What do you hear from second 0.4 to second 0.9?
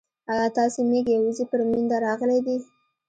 ستاسي